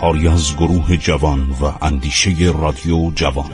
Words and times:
کاری 0.00 0.28
از 0.28 0.56
گروه 0.56 0.96
جوان 0.96 1.40
و 1.50 1.72
اندیشه 1.82 2.30
رادیو 2.60 3.10
جوان. 3.14 3.50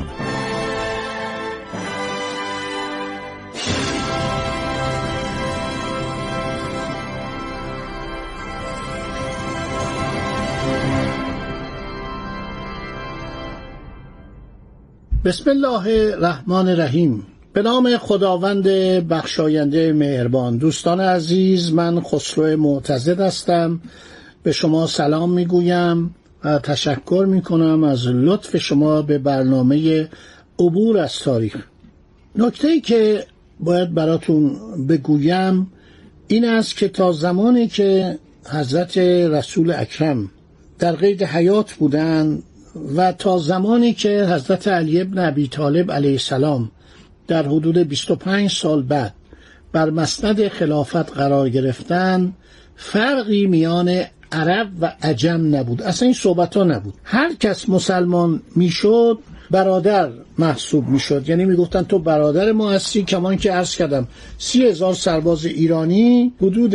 بسم 15.24 15.51
الله 15.51 16.15
الرحمن 16.15 16.68
الرحیم. 16.68 17.26
به 17.52 17.62
نام 17.62 17.96
خداوند 17.96 18.68
بخشاینده 19.09 19.92
مهربان 19.92 20.56
دوستان 20.56 21.01
عزیز 21.01 21.73
من 21.73 22.01
خسرو 22.01 22.56
معتزد 22.56 23.20
هستم. 23.20 23.80
به 24.42 24.52
شما 24.52 24.87
سلام 24.87 25.30
می‌گویم. 25.30 26.15
تشکر 26.62 27.27
می‌کنم 27.28 27.84
از 27.84 28.06
لطف 28.06 28.56
شما 28.56 29.02
به 29.02 29.18
برنامه 29.18 30.09
عبور 30.59 30.98
از 30.98 31.18
تاریخ. 31.18 31.57
نکته 32.37 32.68
ای 32.68 32.80
که 32.80 33.24
باید 33.60 33.95
براتون 33.95 34.56
بگویم 34.88 35.73
این 36.29 36.45
است 36.45 36.76
که 36.76 36.88
تا 36.88 37.12
زمانی 37.12 37.66
که 37.66 38.18
حضرت 38.51 38.98
رسول 38.98 39.71
اکرم 39.71 40.30
در 40.79 40.93
قید 40.93 41.23
حیات 41.23 41.73
بودند 41.73 42.43
و 42.96 43.12
تا 43.12 43.38
زمانی 43.38 43.93
که 43.93 44.26
حضرت 44.30 44.68
علی 44.68 45.01
ابن 45.01 45.18
ابی 45.18 45.49
طالب 45.49 45.93
علیه 45.93 46.10
السلام 46.10 46.71
در 47.28 47.46
حدود 47.46 47.78
25 47.78 48.51
سال 48.51 48.82
بعد 48.82 49.15
بر 49.73 49.90
مسند 49.90 50.49
خلافت 50.49 51.12
قرار 51.12 51.49
گرفتن 51.49 52.32
فرقی 52.76 53.46
میان 53.46 54.04
عرب 54.32 54.69
و 54.80 54.93
عجم 55.02 55.55
نبود. 55.57 55.82
اصلا 55.82 56.07
این 56.07 56.15
صحبت 56.15 56.57
ها 56.57 56.65
نبود. 56.65 56.95
هر 57.05 57.35
کس 57.35 57.69
مسلمان 57.69 58.43
می‌شد 58.57 59.18
برادر 59.51 60.10
محسوب 60.38 60.88
می‌شد. 60.88 61.29
یعنی 61.29 61.45
می‌گفتن 61.45 61.83
تو 61.83 61.99
برادر 61.99 62.52
ما 62.52 62.71
هستی 62.71 63.02
کمان 63.02 63.37
که 63.37 63.52
عرض 63.52 63.77
کردم 63.77 64.09
سی 64.38 64.65
هزار 64.66 64.94
سرباز 64.94 65.44
ایرانی 65.44 66.33
حدود 66.43 66.75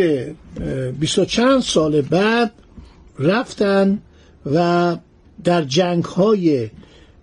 بیست 0.99 1.19
و 1.19 1.25
چند 1.25 1.61
سال 1.61 2.01
بعد 2.01 2.51
رفتن 3.19 3.99
و 4.53 4.97
در 5.43 5.61
جنگ 5.61 6.03
های 6.03 6.69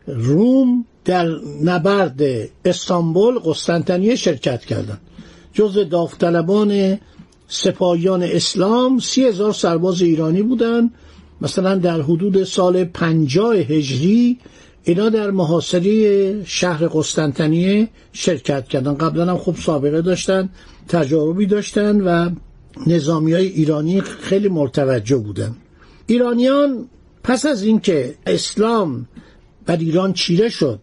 روم 0.06 0.84
در 1.04 1.28
نبرد 1.64 2.20
استانبول 2.64 3.38
قسطنطنیه 3.38 4.16
شرکت 4.16 4.64
کردند 4.64 5.00
جز 5.52 5.88
داوطلبان 5.90 6.98
سپاهیان 7.48 8.22
اسلام 8.22 8.98
سی 8.98 9.24
هزار 9.24 9.52
سرباز 9.52 10.02
ایرانی 10.02 10.42
بودند 10.42 10.90
مثلا 11.40 11.74
در 11.74 12.00
حدود 12.00 12.44
سال 12.44 12.84
پنجاه 12.84 13.56
هجری 13.56 14.38
اینا 14.82 15.08
در 15.08 15.30
محاصره 15.30 16.44
شهر 16.44 16.86
قسطنطنیه 16.86 17.88
شرکت 18.12 18.68
کردن. 18.68 18.94
قبلا 18.94 19.30
هم 19.30 19.36
خوب 19.36 19.56
سابقه 19.56 20.02
داشتن 20.02 20.48
تجاربی 20.88 21.46
داشتن 21.46 22.00
و 22.00 22.30
نظامی 22.86 23.32
های 23.32 23.46
ایرانی 23.46 24.00
خیلی 24.00 24.48
مرتوجه 24.48 25.16
بودن. 25.16 25.56
ایرانیان 26.06 26.88
پس 27.24 27.46
از 27.46 27.62
اینکه 27.62 28.14
اسلام 28.26 29.08
بر 29.66 29.76
ایران 29.76 30.12
چیره 30.12 30.48
شد 30.48 30.80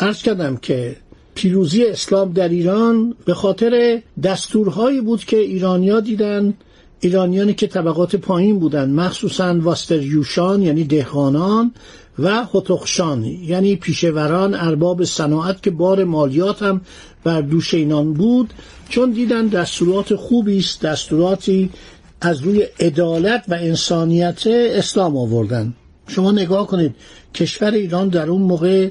عرض 0.00 0.22
کردم 0.22 0.56
که 0.56 0.96
پیروزی 1.36 1.84
اسلام 1.84 2.32
در 2.32 2.48
ایران 2.48 3.14
به 3.24 3.34
خاطر 3.34 4.02
دستورهایی 4.22 5.00
بود 5.00 5.24
که 5.24 5.36
ایرانیا 5.36 6.00
دیدن 6.00 6.54
ایرانیانی 7.00 7.54
که 7.54 7.66
طبقات 7.66 8.16
پایین 8.16 8.58
بودند 8.58 8.94
مخصوصا 8.94 9.58
واستریوشان 9.60 10.62
یعنی 10.62 10.84
دهقانان 10.84 11.72
و 12.18 12.44
هتخشان 12.54 13.24
یعنی 13.24 13.76
پیشوران 13.76 14.54
ارباب 14.54 15.04
صناعت 15.04 15.62
که 15.62 15.70
بار 15.70 16.04
مالیات 16.04 16.62
هم 16.62 16.80
بر 17.24 17.40
دوش 17.40 17.74
اینان 17.74 18.12
بود 18.12 18.52
چون 18.88 19.10
دیدن 19.10 19.46
دستورات 19.46 20.14
خوبی 20.14 20.58
است 20.58 20.80
دستوراتی 20.80 21.70
از 22.20 22.40
روی 22.40 22.66
عدالت 22.80 23.44
و 23.48 23.54
انسانیت 23.54 24.42
اسلام 24.46 25.16
آوردن. 25.16 25.74
شما 26.08 26.32
نگاه 26.32 26.66
کنید 26.66 26.94
کشور 27.34 27.70
ایران 27.70 28.08
در 28.08 28.30
اون 28.30 28.42
موقع 28.42 28.88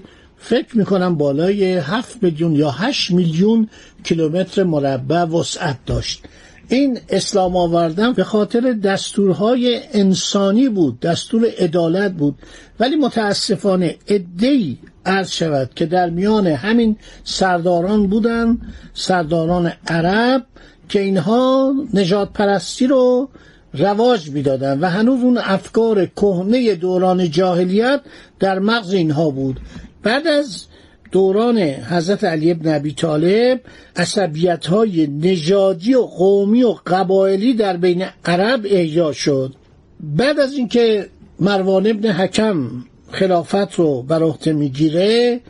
فکر 0.47 0.77
می‌کنم 0.77 1.15
بالای 1.15 1.63
هفت 1.63 2.23
میلیون 2.23 2.55
یا 2.55 2.71
هشت 2.71 3.11
میلیون 3.11 3.69
کیلومتر 4.03 4.63
مربع 4.63 5.23
وسعت 5.23 5.77
داشت. 5.85 6.23
این 6.69 6.99
اسلام 7.09 7.55
آوردن 7.55 8.13
به 8.13 8.23
خاطر 8.23 8.71
دستورهای 8.83 9.81
انسانی 9.93 10.69
بود 10.69 10.99
دستور 10.99 11.45
عدالت 11.59 12.11
بود. 12.11 12.35
ولی 12.79 12.95
متاسفانه 12.95 13.95
ادهی 14.07 14.77
عرض 15.05 15.31
شود 15.31 15.69
که 15.75 15.85
در 15.85 16.09
میان 16.09 16.47
همین 16.47 16.95
سرداران 17.23 18.07
بودن 18.07 18.57
سرداران 18.93 19.71
عرب 19.87 20.45
که 20.89 20.99
اینها 20.99 21.73
نجات 21.93 22.33
پرستی 22.33 22.87
رو 22.87 23.29
رواج 23.73 24.29
می‌دادن 24.29 24.79
و 24.79 24.89
هنوز 24.89 25.23
اون 25.23 25.37
افکار 25.37 26.05
کهنه 26.05 26.75
دوران 26.75 27.31
جاهلیت 27.31 28.01
در 28.39 28.59
مغز 28.59 28.93
اینها 28.93 29.29
بود. 29.29 29.59
بعد 30.05 30.27
از 30.27 30.65
دوران 31.11 31.57
حضرت 31.59 32.23
علی 32.23 32.51
ابن 32.51 32.75
ابی 32.75 32.93
طالب 32.93 33.61
عصبیت 33.95 34.65
های 34.65 35.07
نژادی 35.07 35.95
و 35.95 36.01
قومی 36.01 36.63
و 36.63 36.75
قبایلی 36.87 37.53
در 37.53 37.77
بین 37.77 38.05
عرب 38.25 38.65
احیا 38.65 39.11
شد. 39.11 39.55
بعد 39.99 40.39
از 40.39 40.53
اینکه 40.53 41.09
مروان 41.39 41.87
ابن 41.87 42.11
حکم 42.11 42.69
خلافت 43.11 43.75
رو 43.75 44.01
بر 44.01 44.23
عهده 44.23 44.53
می‌گیره 44.53 45.41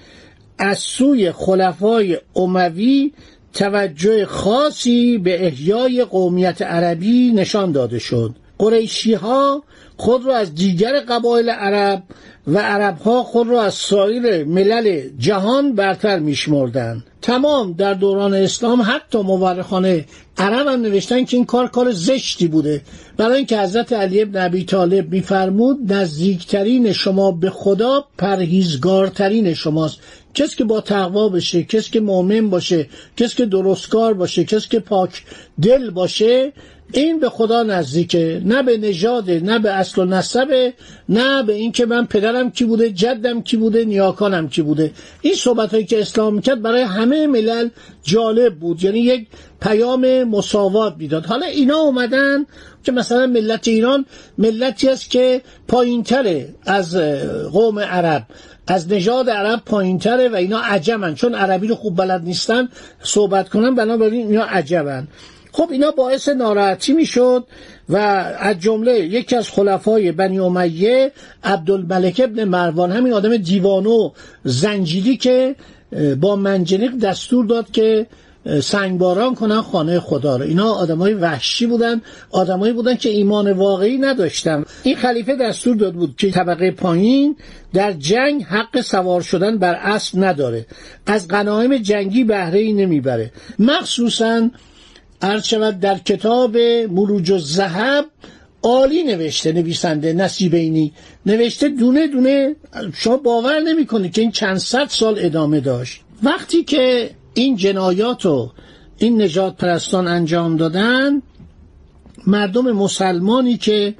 از 0.57 0.79
سوی 0.79 1.31
خلفای 1.31 2.17
اموی 2.35 3.11
توجه 3.53 4.25
خاصی 4.25 5.17
به 5.17 5.45
احیای 5.45 6.05
قومیت 6.05 6.61
عربی 6.61 7.31
نشان 7.31 7.72
داده 7.72 7.99
شد. 7.99 8.35
قریشی 8.57 9.13
ها 9.13 9.63
خود 9.97 10.25
را 10.25 10.35
از 10.35 10.56
دیگر 10.56 11.00
قبایل 11.00 11.50
عرب 11.50 12.03
و 12.47 12.57
عرب 12.57 12.97
ها 12.97 13.23
خود 13.23 13.47
را 13.47 13.63
از 13.63 13.73
سایر 13.73 14.44
ملل 14.44 15.01
جهان 15.17 15.75
برتر 15.75 16.19
میشمردند. 16.19 17.03
تمام 17.22 17.73
در 17.73 17.94
دوران 17.94 18.34
اسلام 18.34 18.81
حتی 18.81 19.22
مورخان 19.22 19.85
عرب 20.38 20.67
هم 20.67 20.81
نوشتن 20.81 21.25
که 21.25 21.38
این 21.38 21.45
کار 21.45 21.67
کار 21.67 21.91
زشتی 21.91 22.47
بوده. 22.47 22.81
برای 23.17 23.38
اینکه 23.38 23.59
حضرت 23.59 23.94
علی 23.94 24.22
ابن 24.22 24.45
ابی 24.45 24.63
طالب 24.63 25.11
میفرمود 25.11 25.94
نزدیکترین 25.94 26.94
شما 26.94 27.31
به 27.31 27.50
خدا 27.50 28.05
پرهیزگارترین 28.17 29.53
شماست. 29.53 30.00
کسی 30.35 30.56
که 30.56 30.63
با 30.63 30.81
تقوا 30.81 31.29
بشه 31.29 31.63
کسی 31.63 31.91
که 31.91 32.00
مؤمن 32.00 32.50
باشه 32.50 32.90
کسی 33.18 33.35
که 33.35 33.46
درستکار 33.46 34.13
باشه 34.13 34.44
کسی 34.44 34.69
که 34.69 34.79
پاک 34.79 35.23
دل 35.62 35.90
باشه 35.90 36.53
این 36.94 37.19
به 37.19 37.29
خدا 37.29 37.63
نزدیکه. 37.63 38.41
نه 38.46 38.63
به 38.63 38.78
نژاده 38.78 39.40
نه 39.40 39.59
به 39.59 39.72
اصل 39.72 40.01
و 40.01 40.06
نسبه 40.06 40.73
نه 41.09 41.44
به 41.44 41.53
اینکه 41.53 41.85
من 41.85 42.05
پدرم 42.05 42.52
کی 42.52 42.66
بوده 42.66 42.90
جدم 42.90 43.41
کی 43.41 43.58
بوده 43.58 43.85
نیاکانم 43.85 44.49
کی 44.49 44.61
بوده. 44.61 44.91
این 45.22 45.34
صحبت 45.34 45.72
هایی 45.72 45.85
که 45.85 45.99
اسلام 45.99 46.34
می‌کرد 46.34 46.61
برای 46.61 46.82
همه 46.82 47.28
ملل 47.28 47.70
جالب 48.03 48.55
بود. 48.55 48.84
یعنی 48.84 48.99
یک 48.99 49.28
پیام 49.61 50.23
مساوات 50.23 50.96
می‌داد. 50.97 51.26
حالا 51.26 51.46
اینا 51.46 51.78
اومدن 51.78 52.46
که 52.84 52.91
مثلا 52.91 53.28
ملت 53.28 53.67
ایران 53.67 54.05
ملتی 54.37 54.90
است 54.90 55.09
که 55.09 55.41
پایینتره 55.67 56.55
از 56.66 56.96
قوم 57.52 57.79
عرب. 57.79 58.28
از 58.67 58.91
نژاد 58.91 59.29
عرب 59.29 59.62
پایینتره 59.66 60.29
و 60.29 60.35
اینا 60.35 60.59
عجمن 60.59 61.16
چون 61.16 61.35
عربی 61.35 61.67
رو 61.67 61.76
خوب 61.76 61.97
بلد 61.97 62.23
نیستن 62.23 62.70
صحبت 63.03 63.50
کنن 63.50 63.76
بنابراین 63.76 64.28
اینا 64.28 64.44
عجبن. 64.44 65.08
خب 65.52 65.67
اینا 65.72 65.91
باعث 65.91 66.29
ناراحتی 66.29 66.94
می‌شد 66.94 67.44
و 67.90 67.97
از 68.40 68.59
جمله 68.59 69.00
یکی 69.00 69.35
از 69.35 69.50
خلفای 69.50 70.12
بنی 70.12 70.40
امیه 70.40 71.12
عبدالملک 71.44 72.22
ابن 72.23 72.44
مروان 72.44 72.91
همین 72.91 73.14
آدم 73.14 73.38
دیوانو 73.38 74.12
زنجیری 74.44 75.18
که 75.18 75.56
با 76.22 76.35
منجنیق 76.35 76.91
دستور 76.96 77.46
داد 77.46 77.72
که 77.72 78.08
سنگباران 78.62 79.36
کنن 79.36 79.62
خانه 79.62 80.00
خدا 80.00 80.38
رو. 80.38 80.44
اینا 80.44 80.74
آدمای 80.74 81.14
وحشی 81.14 81.66
بودن 81.66 82.02
آدمایی 82.32 82.74
بودن 82.74 82.96
که 82.96 83.09
ایمان 83.09 83.52
واقعی 83.52 83.97
نداشتن. 83.97 84.66
این 84.84 84.96
خلیفه 84.96 85.36
دستور 85.36 85.76
داد 85.76 85.94
بود 85.94 86.16
که 86.18 86.32
طبقه 86.32 86.72
پایین 86.72 87.36
در 87.74 87.92
جنگ 87.92 88.44
حق 88.44 88.82
سوار 88.82 89.22
شدن 89.22 89.58
بر 89.58 89.74
اسب 89.74 90.24
نداره. 90.24 90.66
از 91.06 91.28
غنایم 91.28 91.78
جنگی 91.78 92.24
بهره 92.24 92.59
ای 92.59 92.74
نمی‌بره. 92.74 93.32
مخصوصا 93.59 94.50
شود 95.44 95.80
در 95.80 95.97
کتاب 95.97 96.58
مروج 96.90 97.32
الذهب 97.32 98.06
عالی 98.64 99.03
نوشته 99.03 99.52
نویسنده 99.52 100.14
نصیبینی. 100.14 100.94
نوشته 101.26 101.70
دونه 101.70 102.08
دونه 102.08 102.56
شما 102.94 103.18
باور 103.18 103.59
نمی‌کنید 103.59 104.14
که 104.14 104.22
این 104.22 104.32
چند 104.32 104.58
صد 104.58 104.88
سال 104.90 105.16
ادامه 105.20 105.59
داشت. 105.59 106.02
وقتی 106.24 106.64
که 106.64 107.09
این 107.35 107.55
جنایات 107.55 108.26
رو 108.26 108.52
این 108.97 109.22
نجات 109.22 109.58
پرستان 109.58 110.08
انجام 110.08 110.58
دادن 110.58 111.22
مردم 112.28 112.72
مسلمانی 112.72 113.58
که 113.58 113.96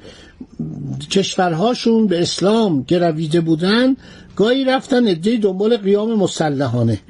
کشورهاشون 1.10 2.06
به 2.06 2.22
اسلام 2.22 2.82
گرویده 2.82 3.40
بودن 3.40 3.96
گاهی 4.36 4.64
رفتن 4.64 5.08
ادهی 5.08 5.38
دنبال 5.38 5.76
قیام 5.76 6.14
مسلحانه 6.14 7.00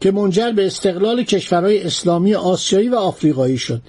که 0.00 0.10
منجر 0.10 0.52
به 0.52 0.66
استقلال 0.66 1.22
کشورهای 1.22 1.82
اسلامی 1.82 2.34
آسیایی 2.34 2.88
و 2.88 2.94
آفریقایی 2.94 3.58
شد. 3.58 3.82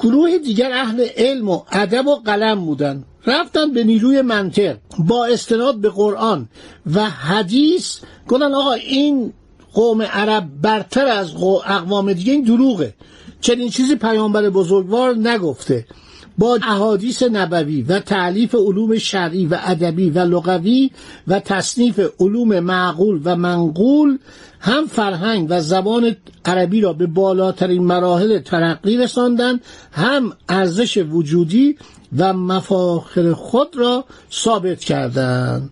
گروه 0.00 0.38
دیگر 0.38 0.72
اهل 0.72 1.06
علم 1.16 1.48
و 1.48 1.62
ادب 1.72 2.06
و 2.06 2.16
قلم 2.16 2.64
بودن. 2.64 3.04
رفتن 3.26 3.72
به 3.72 3.84
نیروی 3.84 4.22
منطق 4.22 4.76
با 4.98 5.26
استناد 5.26 5.76
به 5.80 5.88
قرآن 5.88 6.48
و 6.94 7.10
حدیث 7.10 7.98
گفتن 8.28 8.54
آقا 8.54 8.72
این 8.72 9.32
قوم 9.78 10.02
عرب 10.02 10.48
برتر 10.62 11.06
از 11.06 11.34
اقوام 11.66 12.12
دیگه 12.12 12.32
این 12.32 12.42
دروغه. 12.42 12.94
چنین 13.40 13.68
چیزی 13.68 13.96
پیامبر 13.96 14.50
بزرگوار 14.50 15.14
نگفته. 15.14 15.86
با 16.38 16.58
احادیث 16.62 17.22
نبوی 17.22 17.82
و 17.82 18.00
تعلیف 18.00 18.54
علوم 18.54 18.98
شرعی 18.98 19.46
و 19.46 19.58
ادبی 19.64 20.10
و 20.10 20.18
لغوی 20.18 20.90
و 21.28 21.40
تصنیف 21.40 22.00
علوم 22.20 22.60
معقول 22.60 23.20
و 23.24 23.36
منقول 23.36 24.18
هم 24.60 24.86
فرهنگ 24.86 25.46
و 25.50 25.60
زبان 25.60 26.16
عربی 26.44 26.80
را 26.80 26.92
به 26.92 27.06
بالاترین 27.06 27.82
مراحل 27.82 28.38
ترقی 28.38 28.96
رساندن 28.96 29.60
هم 29.92 30.32
ارزش 30.48 30.96
وجودی 30.96 31.76
و 32.18 32.32
مفاخر 32.32 33.32
خود 33.32 33.76
را 33.76 34.04
ثابت 34.32 34.80
کردند 34.80 35.70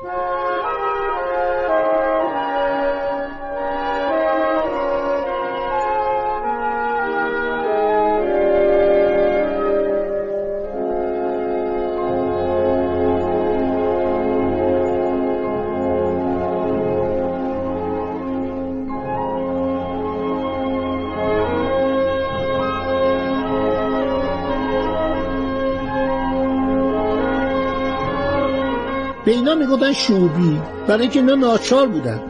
به 29.26 29.32
اینا 29.32 29.54
می‌گفتن 29.54 29.92
شوبی. 29.92 30.60
برای 30.88 31.02
اینکه 31.02 31.18
اینا 31.18 31.34
ناچار 31.34 31.88
بودن. 31.88 32.20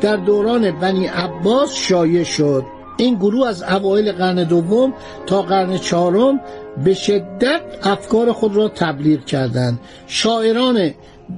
در 0.00 0.16
دوران 0.16 0.70
بنی 0.70 1.06
عباس 1.06 1.74
شایع 1.74 2.24
شد. 2.24 2.64
این 2.96 3.14
گروه 3.14 3.48
از 3.48 3.62
اوایل 3.62 4.12
قرن 4.12 4.44
دوم 4.44 4.94
تا 5.26 5.42
قرن 5.42 5.78
چهارم 5.78 6.40
به 6.84 6.94
شدت 6.94 7.60
افکار 7.82 8.32
خود 8.32 8.56
را 8.56 8.68
تبلیغ 8.68 9.24
کردند. 9.24 9.80
شاعران 10.06 10.90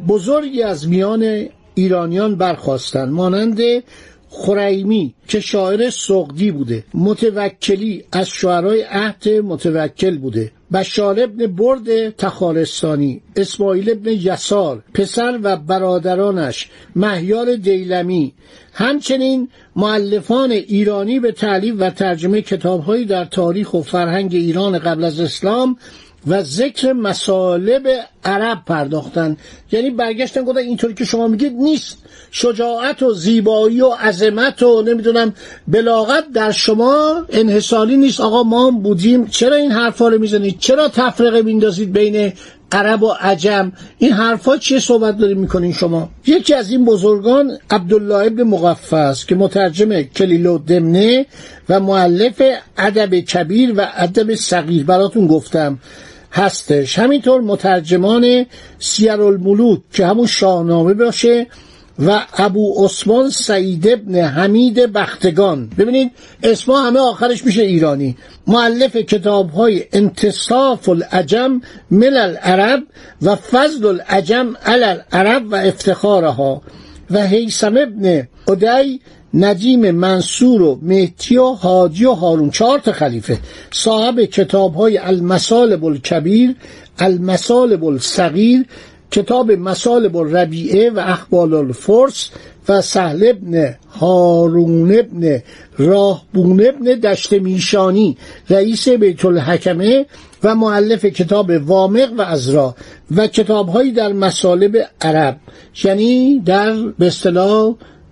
بزرگی 0.09 0.63
از 0.63 0.89
میان 0.89 1.47
ایرانیان 1.75 2.37
برخواستند 2.37 3.13
مانند 3.13 3.61
خریمی 4.31 5.15
که 5.29 5.41
شاعر 5.41 5.91
سقدی 5.91 6.51
بوده. 6.51 6.85
متوکلی 6.95 8.05
از 8.13 8.29
شعرهای 8.29 8.83
عهد 8.83 9.29
متوکل 9.29 10.19
بوده. 10.19 10.53
بشار 10.73 11.21
ابن 11.21 11.47
برد 11.47 12.11
تخارستانی 12.11 13.21
اسماعیل 13.37 13.91
ابن 13.91 14.13
یسار 14.13 14.83
پسر 14.95 15.39
و 15.43 15.57
برادرانش 15.57 16.69
مهیار 16.97 17.57
دیلمی. 17.57 18.35
همچنین 18.73 19.49
معلفان 19.77 20.51
ایرانی 20.51 21.21
به 21.21 21.33
تعلیف 21.33 21.75
و 21.79 21.91
ترجمه 21.91 22.43
کتابهایی 22.43 23.05
در 23.05 23.25
تاریخ 23.25 23.75
و 23.75 23.83
فرهنگ 23.83 24.35
ایران 24.35 24.79
قبل 24.79 25.05
از 25.05 25.21
اسلام 25.21 25.77
و 26.27 26.43
ذکر 26.43 26.93
مسالب 26.93 27.89
عرب 28.25 28.59
پرداختن. 28.67 29.37
یعنی 29.73 29.91
برگشتن 29.91 30.45
گفتن 30.45 30.59
اینطوری 30.59 30.95
که 30.95 31.05
شما 31.05 31.29
میگید 31.29 31.53
نیست. 31.53 31.99
شجاعت 32.31 33.03
و 33.03 33.15
زیبایی 33.15 33.81
و 33.81 33.89
عظمت 33.89 34.63
و 34.63 34.83
نمی‌دونم 34.83 35.35
بلاغت 35.69 36.25
در 36.35 36.51
شما 36.51 37.25
انحصاری 37.31 37.97
نیست. 37.97 38.21
آقا 38.21 38.43
ما 38.43 38.71
بودیم. 38.71 39.27
چرا 39.27 39.57
این 39.57 39.73
حرفا 39.73 40.09
رو 40.09 40.19
می‌زنید؟ 40.19 40.59
چرا 40.59 40.89
تفرقه 40.89 41.43
میندازید 41.43 41.93
بین 41.93 42.33
عرب 42.73 43.03
و 43.03 43.15
عجم؟ 43.21 43.73
این 43.99 44.13
حرفا 44.13 44.57
چیه 44.57 44.81
صحبت 44.81 45.19
داریم 45.19 45.39
می‌کنین 45.39 45.73
شما؟ 45.73 46.11
یکی 46.27 46.55
از 46.55 46.71
این 46.71 46.85
بزرگان 46.85 47.59
عبدالله 47.71 48.27
ابن 48.27 48.43
مقفز 48.43 49.25
که 49.25 49.35
مترجم 49.35 50.03
کلیلو 50.03 50.59
دمنه 50.59 51.27
و 51.69 51.81
معلف 51.81 52.43
ادب 52.79 53.21
کبیر 53.21 53.75
و 53.77 53.89
ادب 53.95 54.35
صغیر 54.35 54.85
براتون 54.85 55.27
گفتم. 55.27 55.79
هستش. 56.33 56.99
همینطور 56.99 57.41
مترجمان 57.41 58.47
سیرالملوک 58.79 59.81
که 59.93 60.07
همون 60.07 60.27
شاهنامه 60.27 60.95
باشه 60.95 61.47
و 62.07 62.21
ابو 62.37 62.85
عثمان 62.85 63.31
سعید 63.31 63.89
ابن 63.89 64.15
حمید 64.15 64.93
بختگان. 64.93 65.71
ببینید 65.79 66.11
اسما 66.43 66.81
همه 66.81 67.01
آخرش 67.01 67.45
میشه 67.45 67.63
ایرانی. 67.63 68.17
معلف 68.47 68.97
کتاب 68.97 69.51
های 69.51 69.85
انتصاف 69.93 70.89
العجم 70.89 71.61
مل 71.91 72.17
العرب 72.17 72.83
و 73.23 73.37
فضل 73.37 73.87
العجم 73.87 74.55
علی 74.67 74.85
العرب 74.85 75.53
و 75.53 75.55
افتخارها 75.55 76.63
و 77.11 77.27
حیسم 77.27 77.77
ابن 77.77 78.29
ادی 78.49 79.01
ندیم 79.35 79.91
منصور 79.91 80.63
و 80.63 80.79
مهتی 80.83 81.37
و 81.37 81.45
حاجی 81.45 82.05
و 82.05 82.13
هارون 82.13 82.51
چهار 82.51 82.79
تا 82.79 82.93
خلیفه. 82.93 83.39
صاحب 83.71 84.21
کتاب 84.21 84.75
های 84.75 84.99
المسالب 84.99 85.85
الکبیر 85.85 86.55
المسالب 86.99 87.85
الصغیر 87.85 88.67
کتاب 89.11 89.53
مسالب 89.53 90.17
الربیعه 90.17 90.91
و 90.91 90.99
اخبال 90.99 91.55
الفرس 91.55 92.31
و 92.69 92.83
سهل 92.83 93.27
ابن 93.29 93.75
هارون 94.01 94.99
ابن 94.99 95.43
راهبون 95.79 96.67
ابن 96.67 96.85
دشت 96.85 97.33
میشانی 97.33 98.17
رئیس 98.51 98.89
بیت 98.89 99.25
الحکمه 99.25 100.07
و 100.45 100.55
معلف 100.55 101.05
کتاب 101.05 101.51
وامق 101.67 102.13
و 102.19 102.23
ازرا 102.23 102.75
و 103.17 103.27
کتابهایی 103.27 103.93
در 103.93 104.13
مسالب 104.13 104.77
عرب 105.01 105.37
یعنی 105.85 106.41
در 106.41 106.75
به 106.99 107.11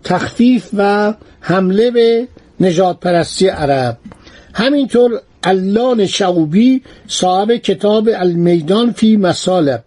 تخفیف 0.07 0.69
و 0.77 1.15
حمله 1.41 1.91
به 1.91 2.29
نجات 2.61 3.01
پرستی 3.01 3.49
عرب. 3.49 3.99
همینطور 4.55 5.21
علان 5.45 6.07
شعوبی 6.07 6.83
صاحب 7.09 7.53
کتاب 7.53 8.09
المیدان 8.15 8.93
فی 8.93 9.17
مسالب 9.17 9.83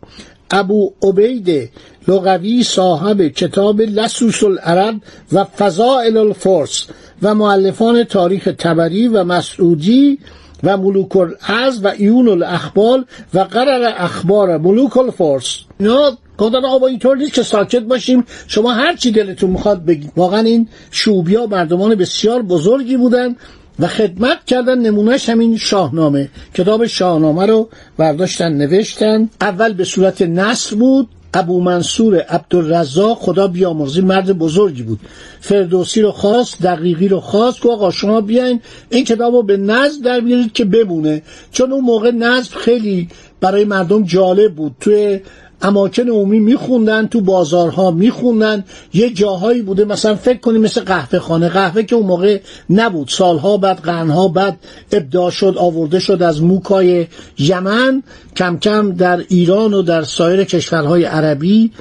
ابو 0.52 0.94
عبید 1.04 1.70
لغوی 2.08 2.64
صاحب 2.64 3.22
کتاب 3.22 3.82
لسوس 3.82 4.44
العرب 4.44 4.96
و 5.32 5.44
فضائل 5.44 6.18
الفرس 6.18 6.86
و 7.22 7.36
معلفان 7.36 8.04
تاریخ 8.04 8.50
تبری 8.58 9.08
و 9.08 9.24
مسعودی 9.24 10.20
و 10.64 10.78
ملوک 10.78 11.18
العز 11.18 11.84
و 11.84 11.88
ایون 11.88 12.30
الاخبال 12.30 13.06
و 13.34 13.40
قرر 13.40 13.94
اخبار 13.98 14.58
ملوک 14.58 14.98
الفرس. 14.98 15.60
اینا 15.80 16.18
گفتن 16.40 16.66
آقا 16.66 16.88
اینطور 16.88 17.18
نیست 17.18 17.34
که 17.34 17.44
ساکت 17.44 17.82
باشیم. 17.82 18.24
شما 18.48 18.72
هر 18.72 18.96
چی 18.96 19.12
دلتون 19.12 19.50
می‌خواد 19.50 19.86
بگید. 19.86 20.12
واقعا 20.16 20.40
این 20.40 20.68
شوبیا 20.92 21.46
مردمان 21.46 21.96
بسیار 21.96 22.42
بزرگی 22.42 22.98
بودن 22.98 23.36
و 23.80 23.88
خدمت 23.88 24.46
کردن 24.46 24.80
نمونهش 24.80 25.30
همین 25.30 25.58
شاهنامه. 25.58 26.30
کتاب 26.54 26.88
شاهنامه 26.88 27.46
رو 27.46 27.70
برداشتن 27.98 28.54
نوشتن. 28.54 29.30
اول 29.42 29.74
به 29.74 29.84
صورت 29.84 30.22
نصر 30.22 30.76
بود. 30.76 31.08
ابو 31.34 31.62
منصور 31.62 32.20
عبدالرزاق 32.20 33.18
خدا 33.18 33.48
بیامرزی 33.48 34.02
مرد 34.02 34.38
بزرگی 34.38 34.84
بود. 34.84 35.00
فردوسی 35.42 36.02
رو 36.02 36.12
خواست 36.12 36.62
دقیقی 36.62 37.08
رو 37.08 37.20
خواست 37.20 37.62
که 37.62 37.70
آقا 37.70 37.92
شما 37.92 38.22
بیاین 38.22 38.62
این 38.90 39.06
کتاب 39.06 39.34
رو 39.34 39.44
به 39.44 39.58
نظم 39.58 40.02
در 40.02 40.20
بیارید 40.20 40.54
که 40.54 40.66
بمونه. 40.66 41.22
چون 41.52 41.72
اون 41.72 41.84
موقع 41.84 42.12
نظم 42.12 42.58
خیلی 42.58 43.08
برای 43.42 43.66
مردم 43.66 44.04
جالب 44.04 44.56
بود. 44.56 44.76
توی 44.80 45.20
اماکن 45.62 46.10
عمومی 46.10 46.40
میخوندن 46.40 47.08
تو 47.08 47.22
بازارها 47.22 47.92
میخوندن 47.92 48.64
یه 48.94 49.10
جاهایی 49.10 49.62
بوده 49.62 49.86
مثلا 49.86 50.16
فکر 50.16 50.40
کنیم 50.40 50.62
مثل 50.62 50.82
قهوه 50.82 51.20
خانه. 51.20 51.50
قهوه 51.50 51.84
که 51.84 51.96
اون 51.96 52.06
موقع 52.06 52.40
نبود. 52.70 53.08
سالها 53.08 53.58
بعد 53.58 53.80
قرنها 53.80 54.28
بعد 54.28 54.58
ابداع 54.92 55.30
شد 55.30 55.56
آورده 55.58 56.00
شد 56.00 56.24
از 56.24 56.44
موکای 56.44 57.08
یمن. 57.38 58.04
کم 58.36 58.58
کم 58.58 58.92
در 58.92 59.24
ایران 59.30 59.74
و 59.74 59.82
در 59.82 60.04
سایر 60.04 60.44
کشورهای 60.44 61.04
عربی 61.04 61.72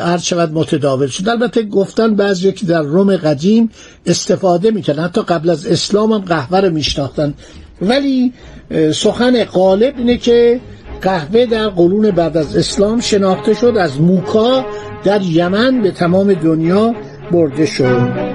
هر 0.00 0.18
شود 0.18 0.52
متداول 0.52 1.06
شد. 1.06 1.28
البته 1.28 1.62
گفتن 1.62 2.14
بعضی 2.14 2.52
که 2.52 2.66
در 2.66 2.82
روم 2.82 3.16
قدیم 3.16 3.70
استفاده 4.06 4.70
می‌کردن. 4.70 5.04
حتی 5.04 5.22
قبل 5.22 5.50
از 5.50 5.66
اسلام 5.66 6.12
هم 6.12 6.20
قهوه 6.20 6.60
رو 6.60 6.70
میشناختن. 6.70 7.34
ولی 7.82 8.32
سخن 8.92 9.44
غالب 9.44 9.94
اینه 9.98 10.16
که 10.16 10.60
قهوه 11.00 11.46
در 11.46 11.68
قرون 11.68 12.10
بعد 12.10 12.36
از 12.36 12.56
اسلام 12.56 13.00
شناخته 13.00 13.54
شد 13.54 13.76
از 13.76 14.00
موکا 14.00 14.66
در 15.04 15.22
یمن 15.22 15.82
به 15.82 15.90
تمام 15.90 16.34
دنیا 16.34 16.94
برده 17.32 17.66
شد. 17.66 18.25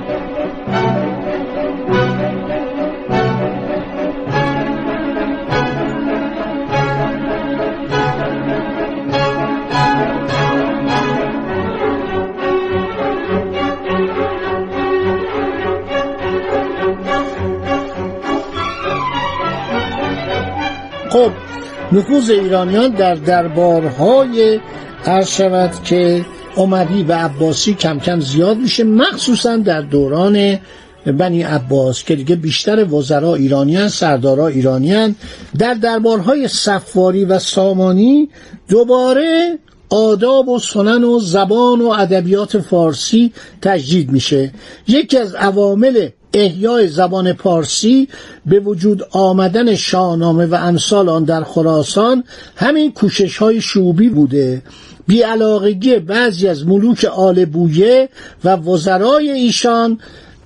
نفوذ 21.93 22.29
ایرانیان 22.29 22.89
در 22.89 23.15
دربارهای 23.15 24.59
عرض 25.05 25.29
شود 25.29 25.83
که 25.83 26.25
عموی 26.57 27.03
و 27.03 27.13
عباسی 27.13 27.73
کم 27.73 27.99
کم 27.99 28.19
زیاد 28.19 28.57
میشه 28.57 28.83
مخصوصا 28.83 29.57
در 29.57 29.81
دوران 29.81 30.59
بنی 31.05 31.43
عباس 31.43 32.03
که 32.03 32.15
دیگه 32.15 32.35
بیشتر 32.35 32.93
وزرا 32.93 33.35
ایرانیان 33.35 33.89
سردارا 33.89 34.47
ایرانیان. 34.47 35.15
در 35.59 35.73
دربارهای 35.73 36.47
صفواری 36.47 37.25
و 37.25 37.39
سامانی 37.39 38.29
دوباره 38.69 39.59
آداب 39.89 40.49
و 40.49 40.59
سنن 40.59 41.03
و 41.03 41.19
زبان 41.19 41.81
و 41.81 41.87
ادبیات 41.87 42.59
فارسی 42.59 43.33
تجدید 43.61 44.11
میشه. 44.11 44.51
یکی 44.87 45.17
از 45.17 45.35
عوامل 45.35 46.09
احیای 46.33 46.87
زبان 46.87 47.33
پارسی 47.33 48.07
به 48.45 48.59
وجود 48.59 49.03
آمدن 49.11 49.75
شاهنامه 49.75 50.45
و 50.45 50.55
امثال 50.55 51.09
آن 51.09 51.23
در 51.23 51.43
خراسان 51.43 52.23
همین 52.55 52.91
کوشش 52.91 53.37
های 53.37 53.61
شوبی 53.61 54.09
بوده. 54.09 54.61
بیعلاقگی 55.07 55.99
بعضی 55.99 56.47
از 56.47 56.67
ملوک 56.67 57.05
آل 57.05 57.45
بویه 57.45 58.09
و 58.43 58.55
وزرای 58.55 59.31
ایشان 59.31 59.99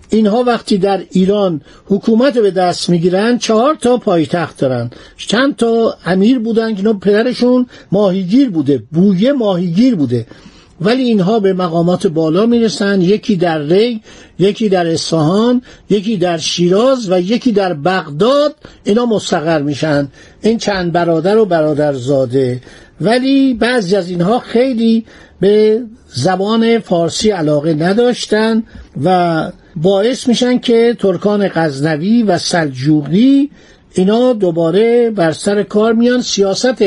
اینها 0.09 0.43
وقتی 0.43 0.77
در 0.77 1.03
ایران 1.11 1.61
حکومت 1.85 2.37
به 2.37 2.51
دست 2.51 2.89
می‌گیرن 2.89 3.37
چهار 3.37 3.75
تا 3.75 3.97
پایتخت 3.97 4.57
دارن 4.57 4.89
چند 5.17 5.55
تا 5.55 5.97
امیر 6.05 6.39
بودن 6.39 6.75
که 6.75 6.83
پدرشون 6.93 7.67
ماهیگیر 7.91 8.49
بوده 8.49 8.83
بویه 8.91 9.33
ماهیگیر 9.33 9.95
بوده. 9.95 10.25
ولی 10.81 11.03
اینها 11.03 11.39
به 11.39 11.53
مقامات 11.53 12.07
بالا 12.07 12.45
می‌رسن 12.45 13.01
یکی 13.01 13.35
در 13.35 13.59
ری 13.59 14.01
یکی 14.39 14.69
در 14.69 14.87
اصفهان 14.87 15.61
یکی 15.89 16.17
در 16.17 16.37
شیراز 16.37 17.11
و 17.11 17.19
یکی 17.19 17.51
در 17.51 17.73
بغداد 17.73 18.55
اینا 18.83 19.05
مستقر 19.05 19.61
میشن. 19.61 20.07
این 20.41 20.57
چند 20.57 20.91
برادر 20.91 21.37
و 21.37 21.45
برادرزاده. 21.45 22.61
ولی 23.01 23.53
بعضی 23.53 23.95
از 23.95 24.09
اینها 24.09 24.39
خیلی 24.39 25.05
به 25.39 25.81
زبان 26.07 26.79
فارسی 26.79 27.29
علاقه 27.29 27.73
نداشتن 27.73 28.63
و 29.03 29.51
باعث 29.75 30.27
میشن 30.27 30.59
که 30.59 30.95
ترکان 30.99 31.47
غزنوی 31.47 32.23
و 32.23 32.37
سلجوقی 32.37 33.49
اینا 33.97 34.33
دوباره 34.33 35.09
بر 35.09 35.31
سر 35.31 35.63
کار 35.63 35.93
میان. 35.93 36.21
سیاست 36.21 36.83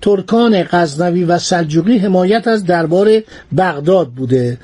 ترکان 0.00 0.62
غزنوی 0.62 1.24
و 1.24 1.38
سلجوقی 1.38 1.98
حمایت 1.98 2.48
از 2.48 2.64
دربار 2.64 3.22
بغداد 3.56 4.08
بوده. 4.08 4.58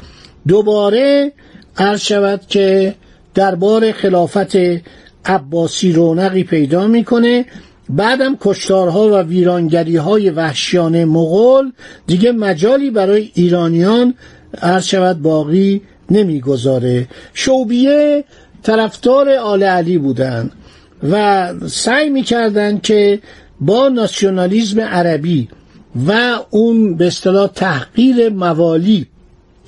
دوباره 0.48 1.32
عرض 1.76 2.00
شود 2.00 2.40
که 2.48 2.94
دربار 3.34 3.92
خلافت 3.92 4.56
عباسی 5.24 5.92
رونقی 5.92 6.44
پیدا 6.44 6.86
می‌کنه. 6.86 7.46
بعدم 7.88 8.36
کشتارها 8.40 9.08
و 9.08 9.14
ویرانگری 9.14 9.96
های 9.96 10.30
وحشیانه 10.30 11.04
مغول 11.04 11.72
دیگه 12.06 12.32
مجالی 12.32 12.90
برای 12.90 13.30
ایرانیان 13.34 14.14
عرض 14.62 14.84
شود 14.84 15.22
باقی 15.22 15.82
نمی‌گذاره. 16.10 17.08
شوبیه 17.34 18.24
طرفدار 18.62 19.30
آل 19.30 19.62
علی 19.62 19.98
بودن. 19.98 20.50
و 21.02 21.52
سعی 21.68 22.08
می‌کردن 22.10 22.78
که 22.78 23.20
با 23.60 23.88
ناسیونالیزم 23.88 24.80
عربی 24.80 25.48
و 26.06 26.38
اون 26.50 26.94
به 26.94 27.06
اصطلاح 27.06 27.46
تحقیر 27.46 28.28
موالی 28.28 29.06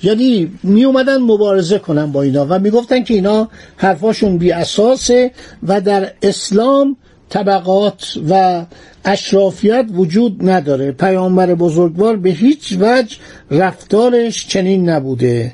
یعنی 0.03 0.51
می 0.63 0.83
اومدن 0.83 1.17
مبارزه 1.17 1.79
کنن 1.79 2.11
با 2.11 2.21
اینا 2.21 2.45
و 2.49 2.59
می‌گفتن 2.59 3.03
که 3.03 3.13
اینا 3.13 3.49
حرفاشون 3.77 4.37
بی 4.37 4.51
اساسه 4.51 5.31
و 5.63 5.81
در 5.81 6.11
اسلام 6.21 6.97
طبقات 7.29 8.17
و 8.29 8.65
اشرافیت 9.05 9.85
وجود 9.93 10.49
نداره. 10.49 10.91
پیامبر 10.91 11.55
بزرگوار 11.55 12.15
به 12.15 12.29
هیچ 12.29 12.77
وجه 12.79 13.17
رفتارش 13.51 14.47
چنین 14.47 14.89
نبوده. 14.89 15.51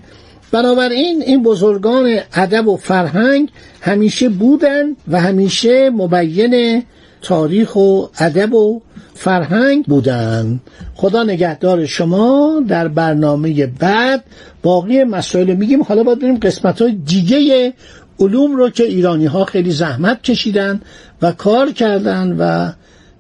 بنابراین 0.51 1.22
این 1.22 1.44
بزرگان 1.44 2.20
ادب 2.34 2.68
و 2.68 2.77
فرهنگ 2.77 3.50
همیشه 3.82 4.30
بودن 4.30 4.96
و 5.08 5.22
همیشه 5.22 5.89
مبین 5.89 6.84
تاریخ 7.22 7.75
و 7.75 8.06
ادب 8.20 8.54
و 8.54 8.82
فرهنگ 9.13 9.86
بودن 9.86 10.60
خدا 10.96 11.24
نگهدار 11.24 11.86
شما. 11.86 12.63
در 12.68 12.88
برنامه 12.88 13.68
بعد 13.68 14.24
باقی 14.63 15.04
مسائل 15.04 15.54
میگیم. 15.54 15.84
حالا 15.84 16.04
باید 16.04 16.20
بریم 16.20 16.38
قسمت 16.38 16.82
های 16.82 16.92
دیگه 16.92 17.74
علوم 18.20 18.56
رو 18.56 18.70
که 18.70 18.84
ایرانی 18.84 19.25
ها 19.25 19.46
خیلی 19.46 19.72
زحمت 19.72 20.22
کشیدن 20.22 20.82
و 21.22 21.32
کار 21.32 21.72
کردن 21.72 22.36
و 22.39 22.72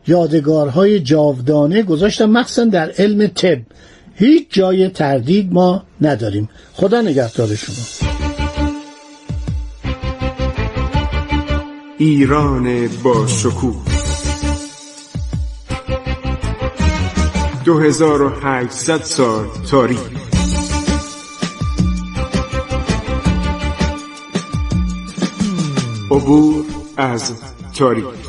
یادگارهای 0.07 0.99
جاودانه 0.99 1.83
گذاشتن 1.83 2.25
مخصوصا 2.25 2.65
در 2.65 2.91
علم 2.97 3.27
طب. 3.27 3.57
هیچ 4.19 4.47
جای 4.49 4.89
تردید 4.89 5.53
ما 5.53 5.83
نداریم. 6.01 6.49
خدا 6.73 7.01
نگهدار 7.01 7.55
شما. 7.55 8.09
ایران 11.97 12.87
با 13.03 13.27
شکوه. 13.27 13.85
2800 17.65 19.01
سال 19.03 19.45
تاریخ. 19.71 19.99
عبور 26.11 26.65
از 26.97 27.33
تاریخ. 27.77 28.26